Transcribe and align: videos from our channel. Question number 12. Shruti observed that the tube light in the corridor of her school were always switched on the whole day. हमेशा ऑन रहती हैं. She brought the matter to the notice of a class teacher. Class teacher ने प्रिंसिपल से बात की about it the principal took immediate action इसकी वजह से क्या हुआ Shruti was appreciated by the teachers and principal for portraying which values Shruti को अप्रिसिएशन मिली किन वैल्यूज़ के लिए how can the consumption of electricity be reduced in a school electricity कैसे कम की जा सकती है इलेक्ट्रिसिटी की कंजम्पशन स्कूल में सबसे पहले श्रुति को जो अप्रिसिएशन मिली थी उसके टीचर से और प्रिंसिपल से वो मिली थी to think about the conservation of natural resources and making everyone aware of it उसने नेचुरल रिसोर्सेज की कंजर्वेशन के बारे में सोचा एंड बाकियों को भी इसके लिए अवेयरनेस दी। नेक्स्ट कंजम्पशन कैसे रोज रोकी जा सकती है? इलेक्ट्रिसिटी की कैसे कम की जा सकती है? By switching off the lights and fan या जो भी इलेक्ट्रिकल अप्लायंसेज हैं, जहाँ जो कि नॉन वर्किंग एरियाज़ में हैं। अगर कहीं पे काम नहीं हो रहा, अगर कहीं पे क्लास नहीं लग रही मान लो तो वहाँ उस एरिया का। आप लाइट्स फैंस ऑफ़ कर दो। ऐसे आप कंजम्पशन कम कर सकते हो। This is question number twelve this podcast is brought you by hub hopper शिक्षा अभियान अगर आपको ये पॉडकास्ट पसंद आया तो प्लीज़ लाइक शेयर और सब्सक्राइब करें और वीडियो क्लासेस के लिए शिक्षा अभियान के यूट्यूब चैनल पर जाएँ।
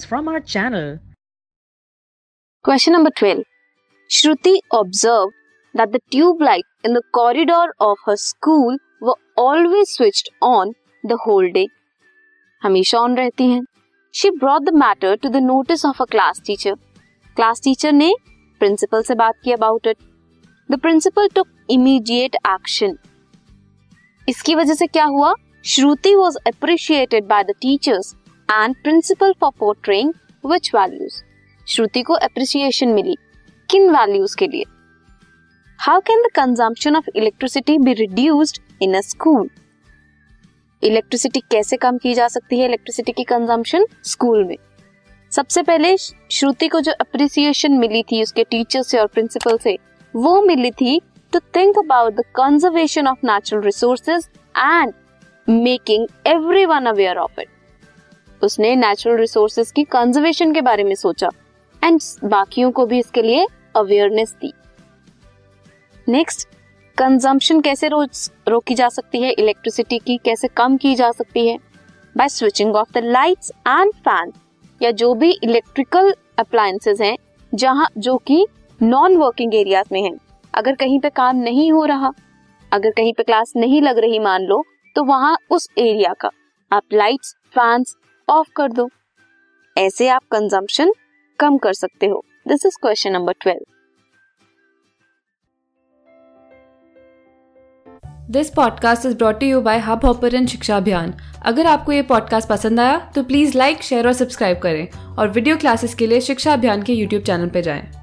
videos 0.00 0.06
from 0.06 0.28
our 0.28 0.40
channel. 0.40 0.98
Question 2.64 2.92
number 2.92 3.10
12. 3.10 3.42
Shruti 4.10 4.58
observed 4.72 5.32
that 5.74 5.92
the 5.92 6.00
tube 6.10 6.40
light 6.40 6.64
in 6.84 6.94
the 6.94 7.02
corridor 7.12 7.74
of 7.80 7.96
her 8.06 8.16
school 8.16 8.78
were 9.00 9.16
always 9.36 9.90
switched 9.90 10.28
on 10.42 10.74
the 11.04 11.18
whole 11.24 11.50
day. 11.52 11.66
हमेशा 12.62 12.98
ऑन 12.98 13.16
रहती 13.16 13.46
हैं. 13.50 13.62
She 14.14 14.30
brought 14.38 14.64
the 14.66 14.76
matter 14.76 15.16
to 15.16 15.30
the 15.30 15.40
notice 15.40 15.84
of 15.84 16.00
a 16.00 16.06
class 16.06 16.40
teacher. 16.48 16.76
Class 17.36 17.60
teacher 17.64 17.92
ने 17.92 18.12
प्रिंसिपल 18.60 19.02
से 19.02 19.14
बात 19.14 19.34
की 19.44 19.52
about 19.52 19.86
it 19.86 19.96
the 20.68 20.78
principal 20.80 21.28
took 21.34 21.48
immediate 21.70 22.36
action 22.46 22.96
इसकी 24.28 24.54
वजह 24.54 24.74
से 24.74 24.86
क्या 24.86 25.04
हुआ 25.04 25.32
Shruti 25.64 26.14
was 26.14 26.36
appreciated 26.48 27.26
by 27.28 27.44
the 27.44 27.54
teachers 27.60 28.14
and 28.50 28.74
principal 28.82 29.32
for 29.40 29.50
portraying 29.58 30.12
which 30.44 30.70
values 30.74 31.22
Shruti 31.66 32.02
को 32.02 32.14
अप्रिसिएशन 32.20 32.88
मिली 32.88 33.16
किन 33.68 33.90
वैल्यूज़ 33.90 34.36
के 34.36 34.46
लिए 34.46 34.64
how 35.78 36.00
can 36.00 36.22
the 36.22 36.30
consumption 36.34 36.96
of 36.96 37.08
electricity 37.16 37.78
be 37.78 37.92
reduced 37.94 38.58
in 38.82 38.94
a 38.94 39.00
school 39.02 39.48
electricity 40.82 41.40
कैसे 41.50 41.76
कम 41.76 41.98
की 41.98 42.14
जा 42.14 42.26
सकती 42.28 42.58
है 42.58 42.66
इलेक्ट्रिसिटी 42.66 43.12
की 43.12 43.24
कंजम्पशन 43.24 43.86
स्कूल 44.04 44.44
में 44.44 44.56
सबसे 45.32 45.62
पहले 45.62 45.96
श्रुति 45.96 46.68
को 46.68 46.80
जो 46.80 46.92
अप्रिसिएशन 47.00 47.78
मिली 47.78 48.02
थी 48.02 48.22
उसके 48.22 48.44
टीचर 48.44 48.82
से 48.82 48.98
और 48.98 49.06
प्रिंसिपल 49.06 49.58
से 49.58 49.76
वो 50.14 50.40
मिली 50.42 50.70
थी 50.72 50.98
to 51.32 51.38
think 51.56 51.78
about 51.78 52.14
the 52.14 52.24
conservation 52.36 53.06
of 53.06 53.26
natural 53.26 53.62
resources 53.62 54.28
and 54.54 54.92
making 55.48 56.06
everyone 56.66 56.86
aware 56.86 57.18
of 57.18 57.40
it 57.40 57.48
उसने 58.42 58.74
नेचुरल 58.76 59.16
रिसोर्सेज 59.16 59.70
की 59.70 59.84
कंजर्वेशन 59.84 60.52
के 60.52 60.60
बारे 60.60 60.84
में 60.84 60.94
सोचा 60.94 61.28
एंड 61.82 62.00
बाकियों 62.24 62.70
को 62.70 62.86
भी 62.86 62.98
इसके 62.98 63.22
लिए 63.22 63.46
अवेयरनेस 63.76 64.34
दी। 64.40 64.52
नेक्स्ट 66.08 66.48
कंजम्पशन 66.98 67.60
कैसे 67.60 67.88
रोज 67.88 68.30
रोकी 68.48 68.74
जा 68.74 68.88
सकती 68.88 69.22
है? 69.22 69.30
इलेक्ट्रिसिटी 69.30 69.98
की 69.98 70.16
कैसे 70.16 70.48
कम 70.48 70.76
की 70.76 70.94
जा 70.94 71.10
सकती 71.10 71.46
है? 71.48 71.58
By 72.14 72.28
switching 72.28 72.76
off 72.76 72.92
the 72.94 73.02
lights 73.04 73.50
and 73.68 73.92
fan 73.98 74.32
या 74.80 74.90
जो 74.92 75.12
भी 75.14 75.30
इलेक्ट्रिकल 75.32 76.14
अप्लायंसेज 76.38 77.02
हैं, 77.02 77.16
जहाँ 77.52 77.88
जो 77.98 78.16
कि 78.16 78.46
नॉन 78.80 79.16
वर्किंग 79.16 79.54
एरियाज़ 79.54 79.88
में 79.92 80.02
हैं। 80.02 80.16
अगर 80.54 80.74
कहीं 80.74 80.98
पे 81.00 81.10
काम 81.10 81.36
नहीं 81.36 81.70
हो 81.72 81.84
रहा, 81.84 82.12
अगर 82.72 82.90
कहीं 82.90 83.12
पे 83.12 83.22
क्लास 83.22 83.52
नहीं 83.56 83.80
लग 83.82 83.98
रही 83.98 84.18
मान 84.18 84.42
लो 84.42 84.62
तो 84.96 85.04
वहाँ 85.04 85.36
उस 85.50 85.68
एरिया 85.78 86.12
का। 86.12 86.30
आप 86.70 86.82
लाइट्स 86.92 87.34
फैंस 87.54 87.96
ऑफ़ 88.30 88.48
कर 88.56 88.72
दो। 88.72 88.90
ऐसे 89.78 90.08
आप 90.08 90.22
कंजम्पशन 90.32 90.92
कम 91.38 91.58
कर 91.58 91.72
सकते 91.72 92.06
हो। 92.06 92.24
This 92.48 92.66
is 92.66 92.76
question 92.82 93.12
number 93.12 93.32
twelve 93.32 93.64
this 98.30 98.50
podcast 98.50 99.06
is 99.06 99.16
brought 99.16 99.42
you 99.42 99.60
by 99.60 99.78
hub 99.78 100.04
hopper 100.04 100.46
शिक्षा 100.46 100.76
अभियान 100.76 101.14
अगर 101.42 101.66
आपको 101.66 101.92
ये 101.92 102.02
पॉडकास्ट 102.02 102.48
पसंद 102.48 102.80
आया 102.80 103.12
तो 103.14 103.22
प्लीज़ 103.22 103.58
लाइक 103.58 103.82
शेयर 103.82 104.06
और 104.06 104.12
सब्सक्राइब 104.12 104.58
करें 104.58 105.16
और 105.16 105.28
वीडियो 105.28 105.56
क्लासेस 105.56 105.94
के 105.94 106.06
लिए 106.06 106.20
शिक्षा 106.20 106.52
अभियान 106.52 106.82
के 106.82 106.92
यूट्यूब 106.92 107.22
चैनल 107.22 107.48
पर 107.48 107.60
जाएँ। 107.60 107.99